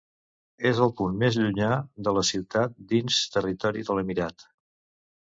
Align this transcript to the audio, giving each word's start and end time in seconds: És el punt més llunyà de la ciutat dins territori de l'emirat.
És 0.67 0.79
el 0.85 0.93
punt 1.01 1.19
més 1.23 1.35
llunyà 1.41 1.69
de 2.07 2.13
la 2.19 2.23
ciutat 2.31 2.73
dins 2.95 3.21
territori 3.37 3.85
de 3.91 3.99
l'emirat. 3.99 4.49